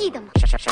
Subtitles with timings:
[0.00, 0.28] 记得吗？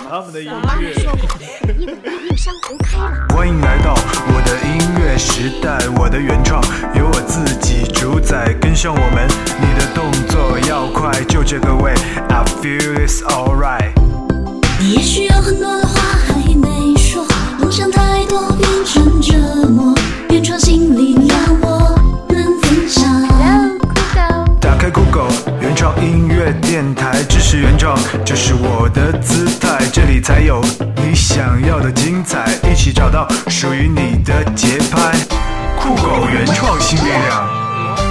[0.09, 0.81] 他们的音我妈。
[1.03, 1.29] 说过，
[1.77, 3.27] 你等月映山红开了。
[3.37, 9.29] 欢迎来到我的音乐时代，我的原创由我自己主宰，跟上我们，
[9.61, 11.92] 你的动作要快，就这个味
[12.31, 13.92] ，I feel it's alright。
[14.81, 17.23] 你也许有很多的话还没说，
[17.60, 19.34] 梦想太多变成折
[19.69, 19.95] 磨，
[25.79, 27.96] 创音乐电台，支持原创
[28.27, 30.60] 这是我的姿态，这里才有
[30.96, 35.12] 你想要的精彩，一起找到属于你的节拍。
[35.78, 37.48] 酷狗原创新力量，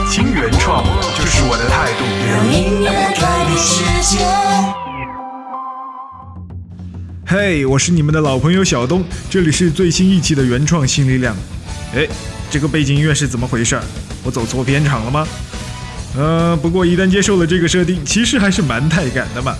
[0.09, 0.81] 听原创
[1.19, 2.05] 就是我的态度。
[2.31, 4.23] 让音乐改变世界。
[7.25, 11.35] 嘿我是你们的老朋友小东，这里是最新一期的原创新力量。
[11.93, 12.07] 哎，
[12.49, 13.77] 这个背景音乐是怎么回事？
[14.23, 15.27] 我走错片场了吗？
[16.15, 19.55] 呃，不过一旦接受了这个设定，其实还是蛮带感的嘛。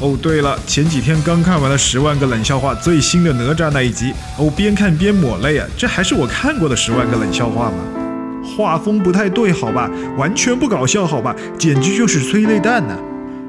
[0.00, 7.78] 哦，对了，前几天刚看完了《十万个冷笑话》最新的哪吒那一集，哦，边看边抹泪啊，这还是我看过的《十万个冷笑话》吗？
[8.56, 12.96] 画风不太对，好吧，完全不搞笑，好吧，简直就是催泪弹呐、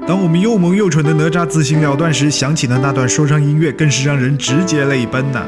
[0.06, 5.46] 当我们又萌又蠢的哪吒自行了断时，响起的那段说唱音乐，更是让人直接泪奔呐、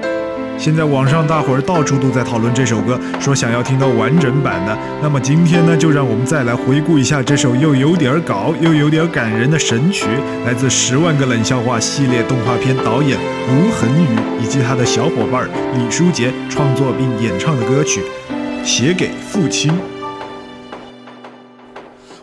[0.62, 4.78] 现在网上大伙儿到处都在讨论这首歌，说想要听到完整版的。
[5.02, 10.06] 那么今天呢，就让我们再来回顾一下这首又有点搞又有点感人的神曲，
[10.46, 18.00] 来自《十万个冷笑话》系列动画片导演吴恒宇以及他的小伙伴李书杰创作并演唱的歌曲
[18.64, 19.72] 《写给父亲》。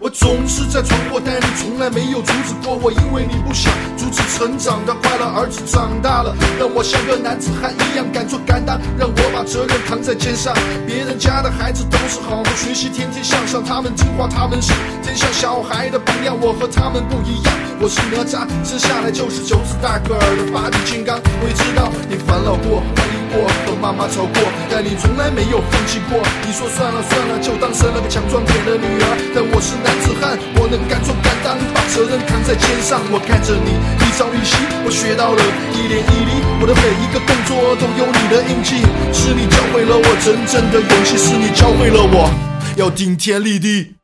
[0.09, 5.25] 总是在闯祸，但你从来没有阻止过我，因为你不想阻止成长的快乐。
[5.25, 10.53] 儿子长大了，让我像个男子汉一样敢做敢当，让我把责任扛在肩上。
[10.87, 16.35] 别人家的孩子都是好好学习，天天向上，他们听话，他们是天下小孩的榜样。
[16.39, 21.19] 我和他们不一样，我是哪吒，生下来就是九子大个儿的八臂金刚。
[21.41, 24.37] 我也知道你烦恼过，怀疑过，和妈妈吵过，
[24.69, 26.19] 但你从来没有放弃过。
[26.45, 29.05] 你说算了算了，就当生了个强壮点的女儿。
[29.33, 32.99] 但我是男子汉，我能敢做敢当，把责任扛在肩上。
[33.13, 35.41] 我看着你一朝一夕，我学到了
[35.73, 38.81] 一点一滴，我的每一个动作都有你的印记。
[39.13, 42.29] 是你教会了我真正的勇气，是你教会了我
[42.75, 43.98] 要顶天立地。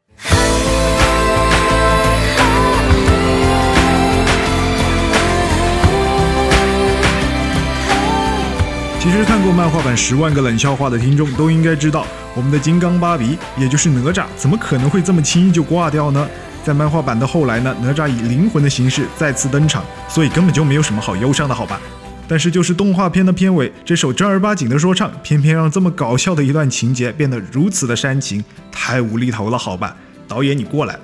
[9.06, 16.28] 其实看过漫画版《十万个冷笑话》的听众都应该知道，我们的金刚芭比，也就是哪吒，怎么可能会这么轻易就挂掉呢？
[16.64, 21.80] 在漫画版的后来呢，哪吒以灵魂的形式再次登场，所以根本就没有什么好忧伤的，好吧？
[22.28, 29.96] 但是就是动画片的片尾，这首正儿八经的说唱，偏偏让这么搞笑的一段情节变得如此的煽情，太无厘头了，好吧？
[30.28, 30.98] 导演你过来，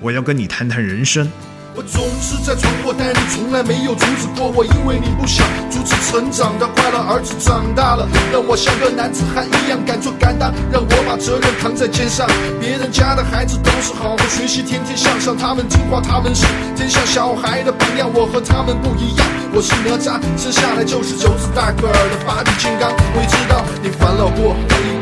[0.00, 1.28] 我要跟你谈谈人生。
[1.78, 6.98] 我总是在闯祸，但你从来没有阻止过我，因为你不想阻止成长的快乐。
[6.98, 8.02] 儿子长大了，
[8.32, 12.26] 让我像个男子汉一样敢做敢当，让我把责任扛在肩上。
[12.58, 16.42] 别人家的孩子都是好好学习，天天向上，他们听话，他们是
[16.74, 18.10] 天下小孩的榜样。
[18.12, 19.22] 我和他们不一样，
[19.54, 22.90] 我是哪吒，生下来就是九子大个儿的八力金刚。
[23.14, 24.58] 我也知道你烦恼过，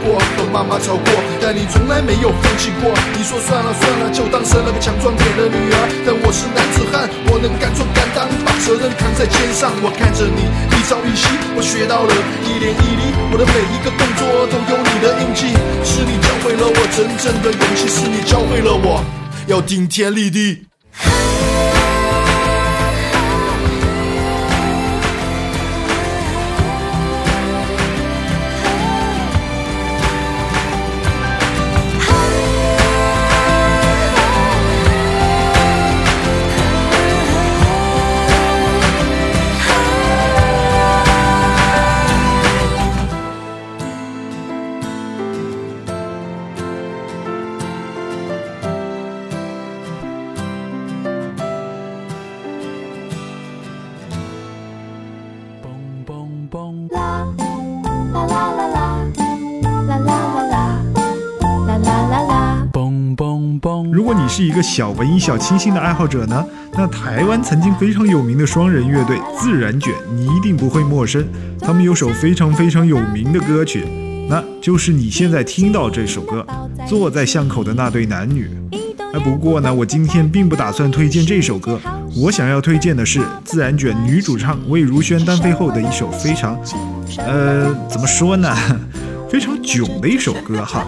[0.06, 1.10] 过，和妈妈吵过，
[1.42, 2.94] 但你从来没有放弃过。
[3.18, 5.76] 你说算了算了，就当生了个强壮点的女儿。
[6.06, 9.74] 但我是男子汉，我能敢做敢当，把责任扛在肩上。
[9.82, 11.26] 我看着你一朝一夕，
[11.58, 12.14] 我学到了
[12.46, 13.02] 一点一滴，
[13.34, 15.50] 我的每一个动作都有你的印记。
[15.82, 19.02] 是你教会了我真正的勇气，是你教会了我
[19.46, 20.66] 要顶天立地。
[64.36, 66.44] 是一个小文艺、小清新的爱好者呢，
[66.74, 71.26] 那台湾曾经非常有名的双人乐队自然卷，你一定不会陌生。
[71.58, 73.86] 他们有首非常非常有名的歌曲，
[74.28, 76.46] 那就是你现在听到这首歌
[76.86, 78.50] 《坐在巷口的那对男女》。
[79.14, 81.80] 哎，不过呢，我今天并不打算推荐这首歌，
[82.14, 86.60] 我想要推荐的是自然卷女主唱魏如萱单飞后的一首非常，
[87.16, 88.54] 呃，怎么说呢，
[89.30, 90.86] 非常囧的一首歌哈。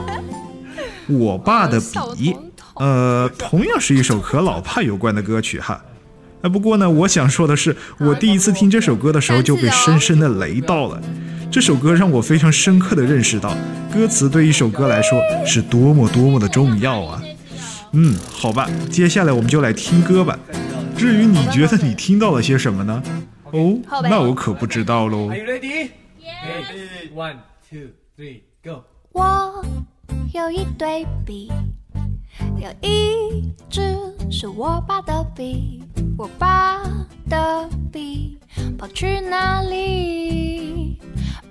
[1.06, 1.80] 我爸的
[2.14, 2.36] 笔，
[2.78, 5.84] 呃，同样是一首和老派有关的歌曲哈。
[6.42, 11.00] 哎，不过呢，我想说的是，我第一次听这首歌的时候就被深深的雷到了。
[11.50, 13.52] 这首歌让我非常深刻的认识到，
[13.92, 17.22] 歌词对一首歌来说是多么多么的重要啊。
[17.92, 20.38] 嗯，好吧，接下来我们就来听歌吧。
[20.96, 23.02] 至于你觉得你听到了些什么呢？
[23.50, 25.30] 哦，那我可不知道喽。
[25.30, 25.90] Are you ready?
[26.20, 27.12] Yes.
[27.14, 27.36] One,
[27.68, 28.84] two, three, go.
[29.12, 29.64] 我
[30.34, 31.50] 有一对笔，
[32.60, 33.96] 有一支
[34.30, 35.80] 是我爸的笔，
[36.16, 36.82] 我爸
[37.28, 38.36] 的笔
[38.76, 40.98] 跑去哪里？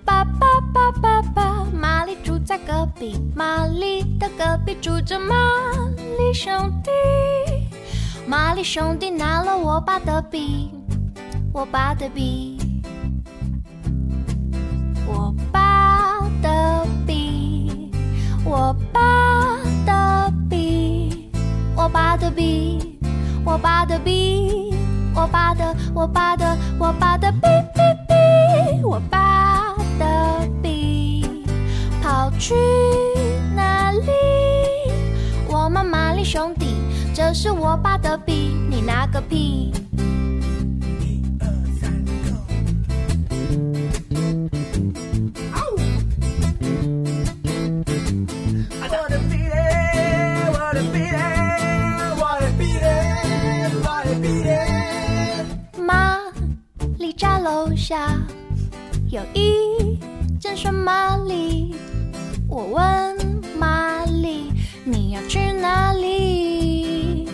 [0.03, 5.33] 爸爸爸爸爸，玛丽住在隔壁，玛丽的隔壁住着玛
[6.17, 6.91] 丽兄弟，
[8.27, 10.71] 玛丽兄弟拿了我爸的笔，
[11.53, 12.57] 我爸的笔。
[15.09, 17.89] 我爸的笔，
[18.43, 18.99] 我爸，
[21.87, 22.99] 我爸的笔，
[23.45, 24.75] 我爸的笔，
[25.15, 27.39] 我爸的，我爸的，我爸的笔
[27.73, 27.79] 笔
[28.09, 31.45] 笔，我爸的笔
[32.03, 32.53] 跑去
[33.55, 34.11] 哪里？
[35.47, 36.75] 我们玛丽兄弟，
[37.13, 39.71] 这是我爸的笔，你拿个屁！
[59.09, 59.97] 有一
[60.37, 61.73] 间双玛丽，
[62.49, 63.15] 我问
[63.57, 64.51] 玛丽
[64.83, 67.29] 你要去哪里？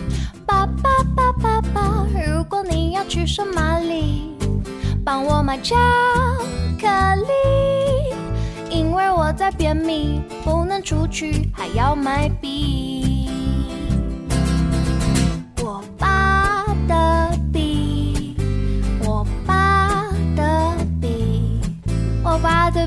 [0.46, 4.36] 爸爸爸爸爸，如果你要去双玛丽，
[5.04, 5.74] 帮我买巧
[6.80, 6.86] 克
[7.16, 8.14] 力，
[8.70, 13.03] 因为我在便秘，不能出去，还要买笔。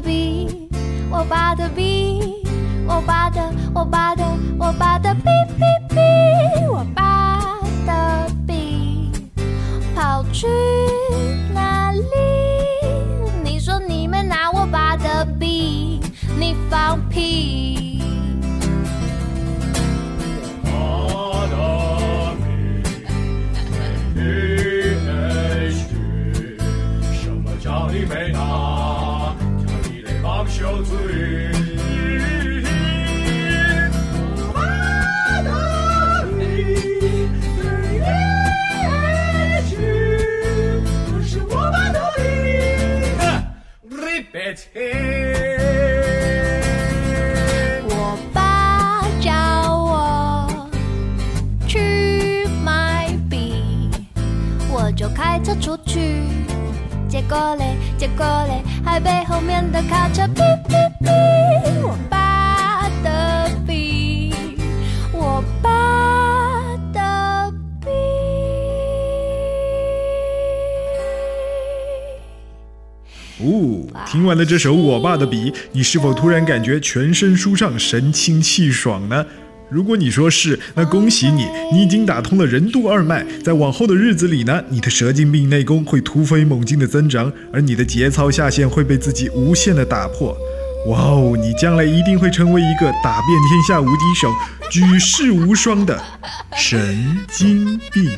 [0.07, 0.69] 爸的笔，
[1.09, 2.21] 我爸的笔，
[2.87, 4.23] 我爸的，我爸的，
[4.57, 5.21] 我爸的笔
[5.57, 5.99] 笔笔，
[6.69, 9.11] 我爸的笔
[9.93, 10.47] 跑去
[11.53, 11.99] 哪里？
[13.43, 15.99] 你说你们拿我爸的笔，
[16.39, 17.99] 你放屁！
[27.13, 28.76] 什么叫你没拿？
[47.89, 49.33] 我爸叫
[49.75, 50.69] 我
[51.67, 53.89] 去买笔，
[54.71, 56.23] 我就开车出去。
[57.09, 58.61] 结果嘞，结果嘞，
[58.97, 60.73] 还被后面的卡车哔哔
[61.05, 61.11] 哔。
[61.83, 64.33] 我爸的笔，
[65.13, 67.91] 我爸的笔。
[73.39, 79.23] 哦，听完了这首《我爸的笔》，你是否突然感觉全身舒畅、神清气爽呢？
[79.69, 83.25] 如果你说是，那恭喜你，你已经打通了任督二脉。
[83.43, 90.37] 在往后的日子里呢，你的蛇精病内功会突飞猛进的增长，而你的节操下限会被自己无限的打破。
[90.87, 94.33] 哇哦，你将来一定会成为一个打遍天下无敌手、
[94.71, 96.01] 举世无双的
[96.55, 98.09] 神经病。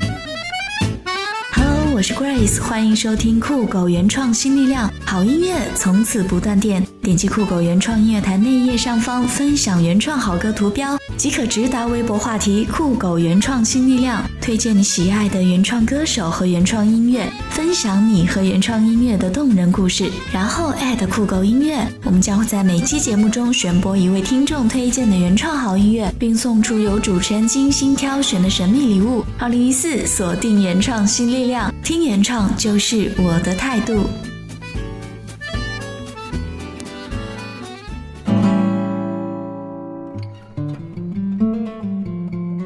[2.00, 6.82] 我是 Grace，欢迎收听酷狗原创新力量，好音乐从此不断电。
[7.02, 29.26] 点击酷狗原创音乐台内页上方分享原创好歌图标，即可直达微博话题“酷狗原创新力量”，推荐你喜爱的原创歌手和原创音乐，分享你和原创音乐的动人故事，然后艾特酷狗音乐，我们将会在每期节目中选播一位听众推荐的原创好音乐，并送出由主持人精心挑选的神秘礼物。
[29.38, 34.08] 二零一四锁定原创新力量，听原创就是我的态度。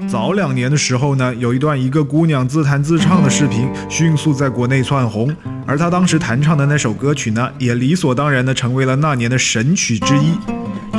[0.10, 5.34] 早两年的时候呢，有一段一个姑娘自弹自唱的视频，迅速在国内窜红，
[5.66, 10.34] 而她当时弹唱的那首歌曲呢，也理所当然的成为了那年的神曲之一。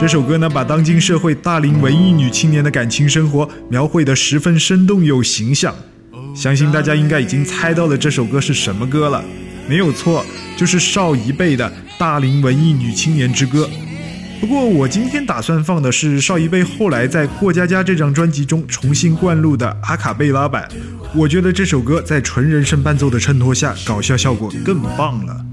[0.01, 5.75] 这首歌呢，把当今社会大龄文艺女青年的感情生活描绘得十分生动有形象。
[6.35, 9.25] 相信大家应该已经猜到了这首歌是什么歌了，
[9.69, 10.27] 没有错，
[10.57, 13.67] 就是邵一贝的《大龄文艺女青年之歌》。
[14.41, 20.69] 不过我今天打算放的是邵一贝后来在《过家家》这张专辑中重新灌录的阿卡贝拉版，
[21.15, 25.47] 我觉得这首歌在纯人声伴奏的衬托下，搞笑效果更棒了。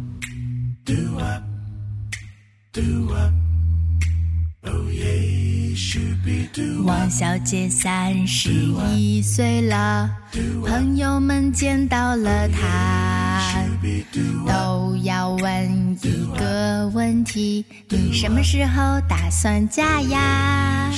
[6.84, 8.52] 王小姐三十
[8.94, 10.10] 一岁了，
[10.66, 13.64] 朋友们见到了她，
[14.46, 20.92] 都要问一个问题：你什么时候打算嫁呀？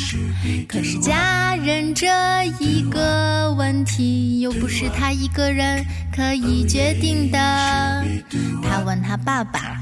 [0.67, 2.07] 可是嫁人这
[2.59, 7.37] 一个问题，又不是她一个人可以决定的。
[8.63, 9.77] 她问她爸爸，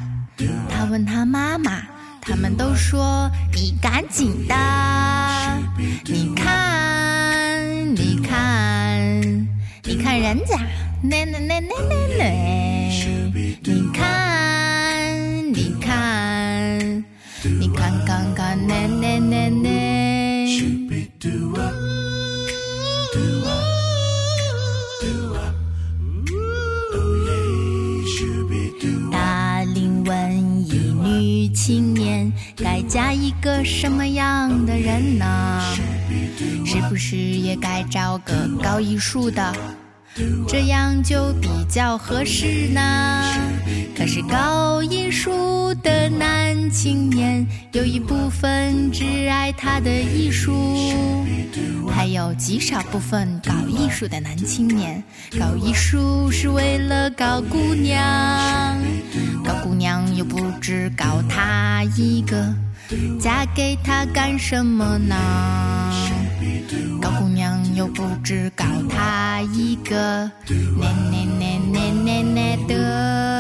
[0.69, 1.81] 她问她妈妈。
[2.23, 4.55] 他们都说你赶紧的，
[5.77, 9.21] 你看，你看，
[9.83, 10.57] 你看人家，
[11.01, 12.23] 那那那那那那，
[13.63, 17.03] 你看，你看，
[17.59, 19.71] 你看看看那那那那。
[32.63, 35.61] 该嫁一个什么样的人呢？
[36.65, 39.53] 是不是也该找个高一术的，
[40.47, 43.23] 这样就比较合适呢？
[43.97, 45.31] 可是高一术
[46.69, 50.75] 青年有一部分只爱他的艺术，
[51.89, 55.03] 还有极少部分搞艺术的男青年
[55.39, 58.77] 搞艺术是为了搞姑娘。
[59.43, 62.53] 搞姑娘又不只搞他一个，
[63.19, 65.15] 嫁给他干什么呢？
[67.01, 70.29] 搞姑娘又不只搞他一个，
[70.79, 73.30] 那那那那那那的。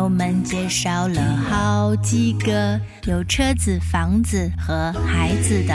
[0.00, 5.74] 友们介绍了好几个有车子、房子和孩子的。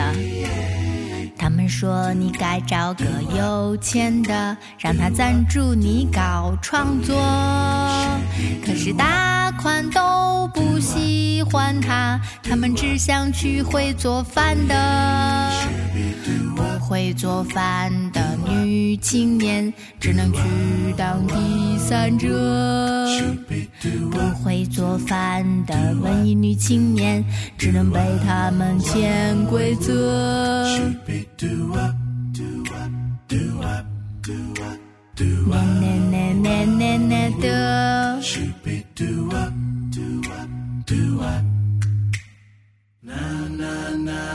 [1.38, 3.04] 他们说你该找个
[3.36, 7.16] 有钱的，让他赞助你搞创作。
[8.64, 14.74] 可是大款都不喜欢他，他们只想娶会做饭的。
[16.86, 20.40] 会做饭的女青年只能去
[20.96, 22.28] 当第三者。
[24.12, 27.24] 不会做饭的文艺女青年
[27.58, 30.64] 只能被他们潜规则。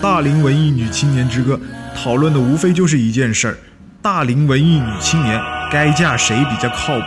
[0.02, 1.60] 大龄文艺女青年之歌
[1.96, 3.58] 讨论的无非就是一件事儿：
[4.02, 5.40] 大龄文艺女青年
[5.72, 7.06] 该嫁谁比较靠谱？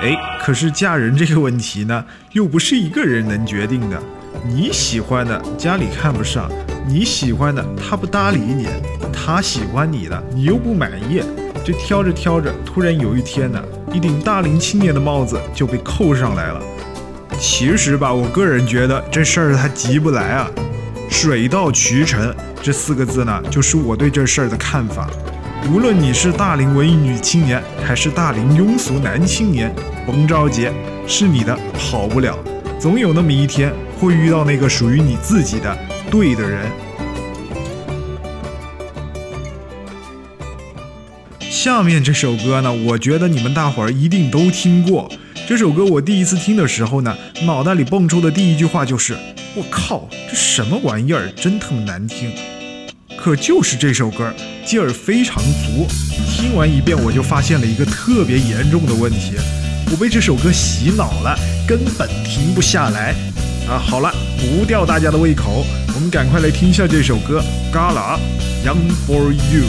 [0.00, 4.02] 哎，可是嫁人这个问题呢，又不是一个人能决定的。
[4.46, 6.50] 你喜欢的家里看不上，
[6.86, 8.66] 你喜欢的他不搭理你，
[9.12, 11.22] 他喜欢你的你又不满意，
[11.64, 13.62] 这挑着挑着，突然有一天呢，
[13.92, 16.60] 一顶大龄青年的帽子就被扣上来了。
[17.38, 20.50] 其实吧，我个人觉得这事儿他急不来啊。
[21.10, 22.34] 水到渠成
[22.64, 25.06] 这四个字呢，就是我对这事儿的看法。
[25.70, 29.70] 无论你是大龄文艺女青年，还是大龄庸俗男青年，
[30.06, 30.70] 甭着急，
[31.06, 32.34] 是你的跑不了，
[32.80, 35.76] 总有那么一天会遇到那个属于你自己的
[36.10, 36.66] 对的人。
[41.38, 45.12] 下面这首歌呢，我觉得你们大伙儿一定都听过。
[45.46, 49.14] 这首歌我第一次听的时候呢，脑袋里蹦出的第一句话就是
[49.54, 52.32] ：“我靠，这什么玩意儿，真他妈难听！”
[53.24, 54.30] 可就是这首歌
[54.66, 55.88] 劲儿非常足。
[56.28, 59.32] 听完一遍，我就发现了一个特别严重的问题：
[59.90, 61.34] 我被这首歌洗脑了，
[61.66, 63.14] 根本停不下来。
[63.66, 65.64] 啊，好了，不吊大家的胃口，
[65.94, 67.42] 我们赶快来听一下这首歌
[67.74, 68.18] 《Gala
[68.62, 69.64] Young for You》。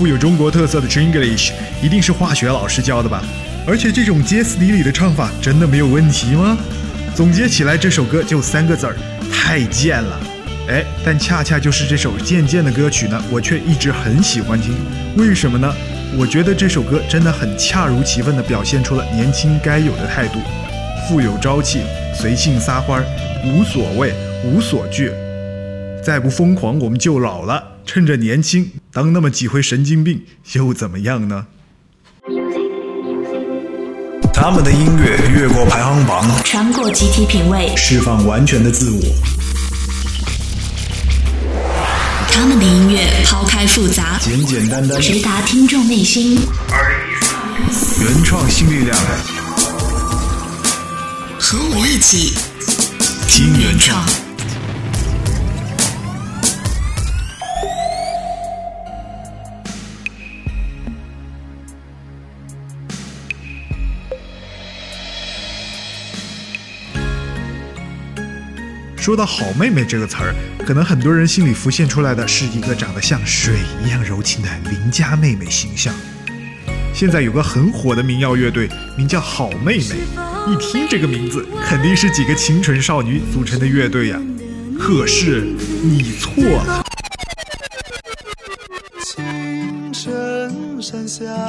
[0.00, 1.50] 富有中国特色的 Chinglish，
[1.82, 3.22] 一定是化学老师教的吧？
[3.66, 6.56] 而且这种歇斯底里的唱法真的没有问题吗？
[7.14, 8.96] 总结起来，这首歌就三个字儿：
[9.30, 10.18] 太贱了。
[10.70, 14.74] 哎，但恰恰就是这首贱贱的歌曲呢，我却一直很喜欢听。
[15.18, 15.70] 为什么呢？
[16.16, 20.38] 我觉得这首歌真的很恰如其分地表现出了年轻该有的态度，
[21.06, 21.80] 富有朝气，
[22.14, 23.04] 随性撒欢儿，
[23.44, 24.14] 无所谓，
[24.46, 25.12] 无所惧。
[26.02, 27.62] 再不疯狂，我们就老了。
[27.84, 31.46] 趁着年轻，当那么几回神经病又怎么样呢？
[34.32, 39.00] 他们的音乐越过排行榜，穿过集体品味，释放完全的自我。
[42.32, 46.40] 他们的音乐抛开复杂，简简单单，直达听众内心。
[48.00, 48.96] 原创新力量，
[51.38, 52.32] 和我一起
[53.28, 54.29] 听原创。
[69.00, 70.34] 说到“好妹妹”这个词儿，
[70.66, 75.94] 可能很多人心里浮现出来的是一个长得像水一样柔情的邻家妹妹形象。
[76.92, 79.96] 现在有个很火的民谣乐队，名叫“好妹妹”，
[80.52, 84.20] 一听这个名字，肯定是几个清纯少女组成的乐队呀。
[84.78, 85.46] 可是
[85.82, 86.84] 你错了，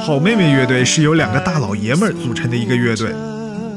[0.06, 3.12] 好妹妹乐队是由两个大老爷们儿组成的一个乐队，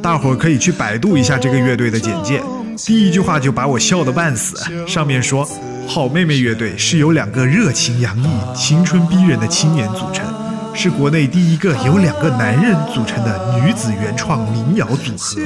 [0.02, 2.42] 大伙儿可以去百度一下这个乐队的简介。
[2.78, 4.58] 第一句话就把我笑得半死。
[4.88, 5.48] 上面说，
[5.88, 10.26] 好妹妹乐队是由两个热情洋溢、青春逼人的青年组成，
[10.74, 15.42] 是国内第一个由两个男人组成的女子原创民谣组合。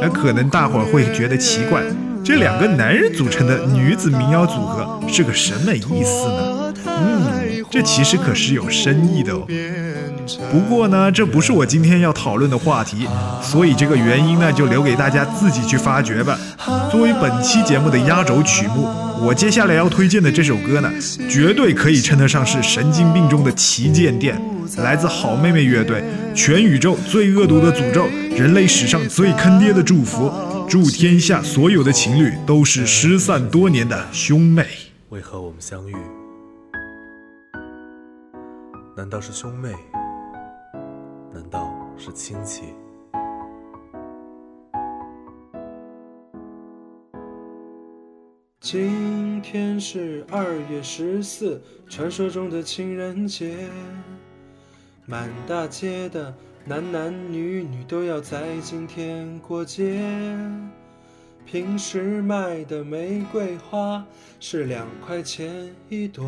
[0.00, 1.82] 那可能大伙儿会觉得奇怪，
[2.24, 6.74] 这两个男人组成的女子民谣组合是个什么意思呢？
[6.86, 9.46] 嗯，这其实可是有深意的哦。
[10.50, 13.08] 不过呢，这不是我今天要讨论的话题，
[13.42, 16.38] 所以这个原因呢，就留给大家自己去发掘吧。
[16.90, 18.86] 作为本期节目的压轴曲目，
[19.22, 20.92] 我接下来要推荐的这首歌呢，
[21.30, 24.38] 绝对可以称得上是神经病中的旗舰店，
[24.76, 26.04] 来自好妹妹乐队，
[26.34, 28.04] 全宇宙最恶毒的诅咒，
[28.36, 30.30] 人类史上最坑爹的祝福，
[30.68, 34.66] 祝天下所有的情侣都是失散多年的兄妹。
[35.08, 35.94] 为何我们相遇？
[38.94, 39.74] 难道是兄妹？
[41.32, 42.74] 难道是亲戚？
[48.60, 53.66] 今天是二月十四，传说中的情人节。
[55.06, 56.34] 满大街的
[56.66, 60.02] 男男女女都要在今天过节。
[61.46, 64.04] 平时卖的玫瑰花
[64.38, 66.24] 是两块钱一朵，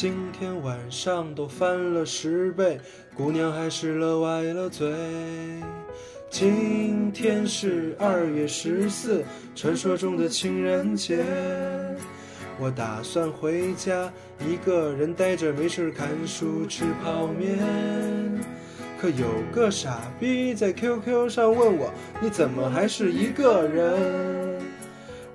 [0.00, 2.80] 今天晚上都翻了十倍，
[3.14, 4.90] 姑娘还是乐歪了嘴。
[6.30, 9.22] 今天是二月十四，
[9.54, 11.22] 传说中的情人节。
[12.58, 14.10] 我打算回家，
[14.48, 17.58] 一个人呆着没事看书吃泡面。
[18.98, 24.62] 可有个傻逼在 QQ 上问我，你怎么还是一个人？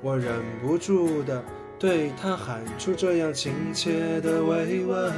[0.02, 1.44] 我忍不住的
[1.86, 5.14] 对他喊出这样亲切的慰问。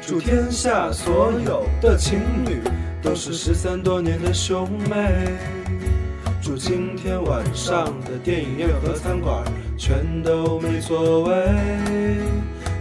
[0.00, 2.62] 祝天下所有的情侣
[3.02, 5.28] 都是失散多年的兄妹。
[6.40, 9.44] 祝今天晚上的电影院和餐馆
[9.76, 11.36] 全都没座位。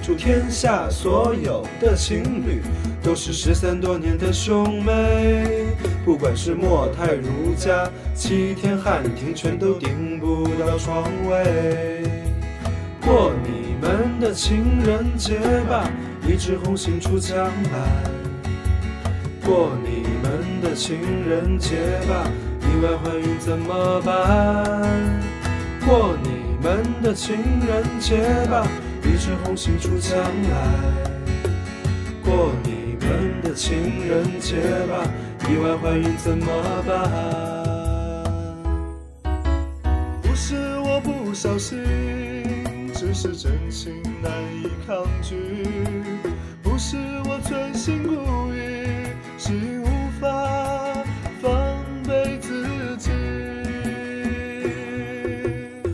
[0.01, 2.61] 祝天下所有的情侣
[3.03, 5.67] 都是失散多年的兄妹。
[6.05, 12.02] 不管是莫泰、如家、七天、汉庭，全都订不到床位。
[13.05, 15.37] 过你们的情人节
[15.69, 15.89] 吧，
[16.25, 17.51] 一枝红杏出墙来。
[19.45, 21.75] 过你们的情人节
[22.07, 22.25] 吧，
[22.61, 24.81] 意外怀孕怎么办？
[25.85, 27.35] 过你们的情
[27.67, 28.65] 人节吧，
[29.03, 30.57] 一枝红杏出墙来。
[32.23, 34.55] 过你们的情人节
[34.87, 35.03] 吧，
[35.49, 36.45] 意外怀孕怎么
[36.87, 37.11] 办？
[40.21, 41.77] 不是我不小心，
[43.13, 45.35] 是真情难以抗拒。
[46.63, 48.13] 不是我存心故
[48.51, 48.57] 意，
[49.37, 49.85] 是无
[50.19, 50.25] 法
[51.39, 52.65] 防备自
[52.97, 53.11] 己。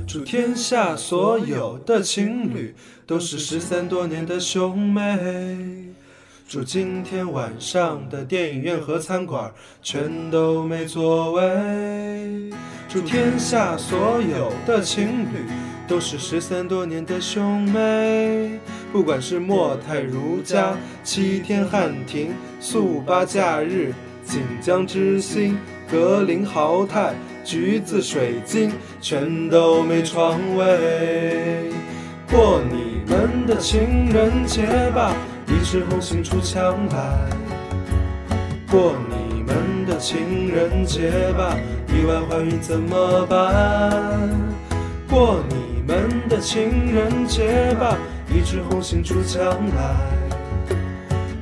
[0.08, 2.73] 祝天下所有的情侣
[3.05, 5.86] 都是失散多年的兄妹。
[6.47, 9.51] 祝今天晚上的电影院和餐馆
[9.84, 12.49] 全都没座位。
[12.88, 15.47] 祝天下所有的情侣
[15.89, 18.60] 都是失散多年的兄妹。
[18.91, 23.91] 不管是莫泰、如家、七天汉庭、速八假日、
[24.23, 25.58] 锦江之星、
[25.91, 28.71] 格林豪泰、橘子水晶，
[29.02, 31.71] 全都没床位。
[32.32, 35.15] 过你们的情人节吧，
[35.47, 37.30] 一枝红杏出墙来。
[38.71, 44.30] 过你们的情人节吧，意外怀孕怎么办？
[45.10, 47.97] 过你们的情人节吧，
[48.32, 49.43] 一枝红杏出墙
[49.75, 49.95] 来。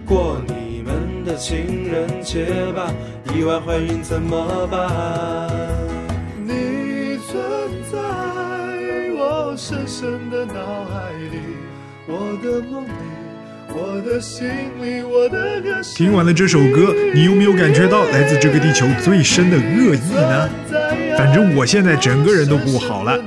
[0.06, 2.90] 过你们的情人节吧，
[3.36, 4.88] 意外怀孕怎么办？
[6.46, 7.44] 你存
[7.92, 8.00] 在
[9.20, 11.42] 我深深的脑海里，
[12.08, 12.90] 我的梦里，
[13.68, 14.48] 我的心
[14.82, 20.50] 里，我的歌声听完了这首歌，你有没有感觉到来自这个地球最深的恶意呢？
[21.18, 23.22] 反正我现在整个人都不好了。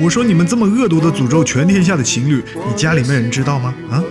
[0.00, 3.74] 我说你们这么恶毒的诅咒全天下的情侣，你家里面人知道吗？
[3.90, 4.02] 啊？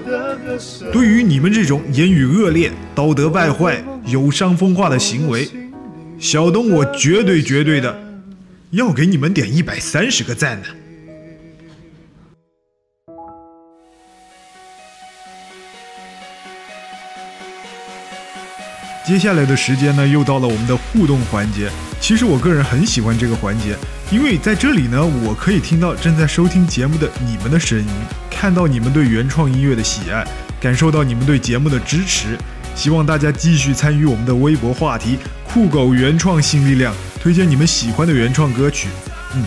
[0.91, 5.50] 对于你们这种言语恶劣、道德败坏、有伤风化的行为，
[6.19, 7.96] 小东我绝对绝对的
[8.72, 10.67] 要给你们点一百三十个赞呢。
[19.06, 21.70] 接下来的时间呢，又到了我们的互动环节。
[22.00, 23.76] 其实我个人很喜欢这个环节，
[24.10, 27.86] 因为在这里呢，我可以听到正在收听节目的你们的声音，
[28.32, 30.26] 看到你们对原创音乐的喜爱，
[30.58, 32.38] 感受到你们对节目的支持。
[32.76, 38.88] 希望大家继续参与我们的微博话题“酷狗原创新力量”，推荐你们喜欢的原创歌曲。
[39.36, 39.44] 嗯，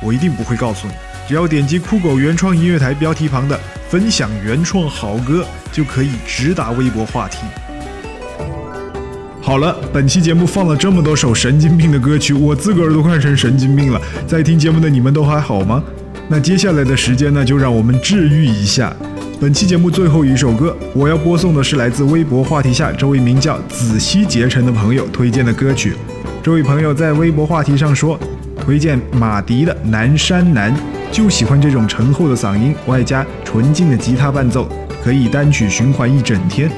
[0.00, 0.94] 我一定不会告诉你，
[1.28, 7.40] 只要点击酷狗原创音乐台标题旁的“分享原创好歌”，就可以直达微博话题。
[9.46, 14.02] 好了，本期节目放了这么多首神经病的歌曲，我自个儿都快成神经病了。
[14.26, 15.80] 在听节目的你们都还好吗？
[16.26, 18.92] 那接下来的时间呢，就让我们治愈一下。
[19.40, 25.94] 本期节目最后一首歌，我要播送的是来自微博话题下这位名叫子熙结成的朋友推荐的歌曲。
[26.42, 28.18] 这位朋友在微博话题上说，
[28.60, 30.74] 推荐马迪的《南山南》，
[31.12, 34.68] 就喜欢这种醇厚的嗓音，外加纯净的吉他伴奏，
[35.04, 36.68] 可以单曲循环一整天。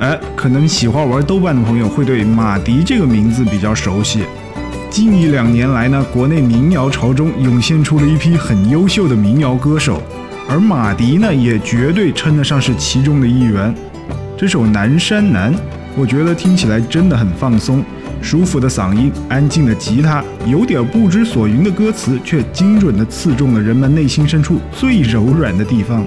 [0.00, 4.24] 哎，可能喜欢玩豆瓣的朋友会对马迪这个名字比较熟悉。
[4.88, 10.02] 近一两年来呢，国内民谣潮中涌现出了一批很优秀的民谣歌手，
[10.48, 13.74] 而马迪呢，也绝对称得上是其中的一员。
[14.38, 15.54] 这首《南山南》，
[15.94, 17.84] 我觉得听起来真的很放松，
[18.22, 26.02] 舒服的嗓音，安静的吉他，有点不知所云的歌词，却精准地刺中了人们内心深处最柔软的地方。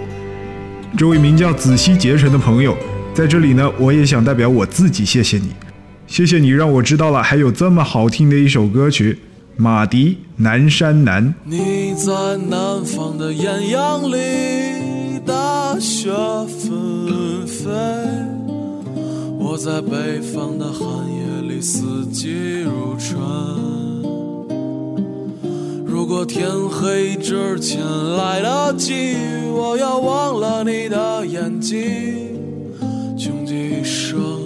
[0.98, 2.76] 这位名叫子熙结成的朋友。
[3.14, 5.50] 在这里呢，我也想代表我自己谢谢你，
[6.08, 9.20] 谢谢你让我知道了还有这么好听的一首歌曲，
[9.56, 11.24] 马迪《南山南》。
[11.46, 12.12] 你在
[12.50, 16.10] 南方的艳阳里，大雪
[16.48, 17.70] 纷飞；
[19.38, 23.22] 我在北方的寒夜里，四季如春。
[25.86, 27.80] 如果天黑之前
[28.18, 29.16] 来得及，
[29.54, 32.33] 我要忘了你的眼睛。
[33.24, 34.43] 穷极一生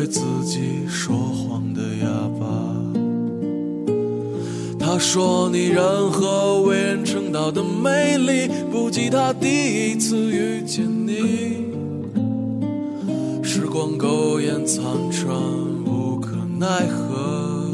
[0.00, 2.06] 对自己说谎的哑
[2.40, 2.46] 巴。
[4.78, 11.66] 他说你任何为人称道的美丽，不及他第一次遇见你。
[13.42, 15.36] 时光苟延残喘，
[15.84, 17.68] 无可奈何。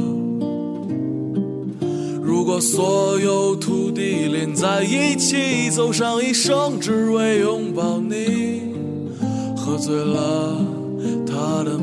[2.21, 8.75] 如果所有土地连在一起，走上一生，只为拥抱你。
[9.57, 10.57] 喝醉了
[11.25, 11.77] 他的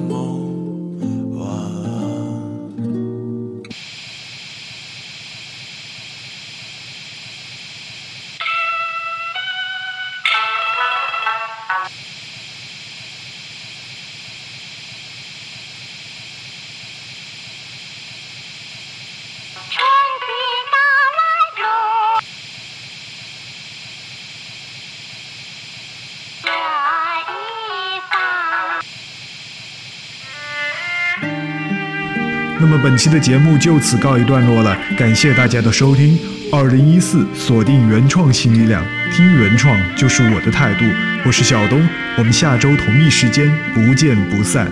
[32.64, 36.18] 那么本期的节目就此告一段落了，感谢大家的收听。
[36.50, 40.86] 二零一四锁定原创新力量，听原创就是我的态度。
[41.26, 41.86] 我是小东，
[42.18, 44.72] 我们下周同一时间不见不散。